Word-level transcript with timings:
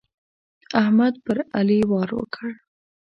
احمد 0.81 1.13
پر 1.25 1.37
علي 1.57 1.79
وار 1.91 2.09
وکړ. 2.17 2.47